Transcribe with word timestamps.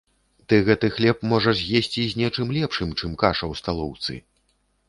Ты 0.51 0.55
гэты 0.69 0.87
хлеб 0.95 1.17
можаш 1.33 1.59
з'есці 1.59 2.07
з 2.13 2.21
нечым 2.21 2.47
лепшым, 2.57 2.97
чым 2.99 3.11
каша 3.25 3.43
ў 3.51 3.61
сталоўцы. 3.61 4.19